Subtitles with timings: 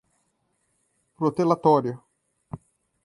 [1.15, 2.01] protelatório